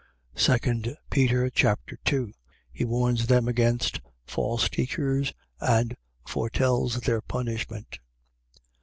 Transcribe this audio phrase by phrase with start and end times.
[0.33, 0.57] 2
[1.11, 2.33] Peter Chapter 2
[2.71, 7.99] He warns them against false teachers and foretells their punishment.